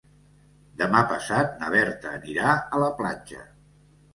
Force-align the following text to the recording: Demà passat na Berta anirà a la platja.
Demà 0.79 1.01
passat 1.11 1.53
na 1.61 1.69
Berta 1.75 2.15
anirà 2.21 2.57
a 2.57 2.81
la 2.85 2.89
platja. 3.03 3.47